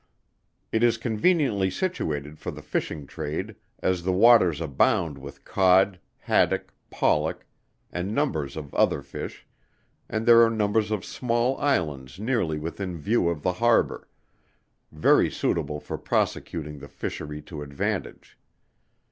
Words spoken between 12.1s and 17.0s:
nearly within view of the harbor, very suitable for prosecuting the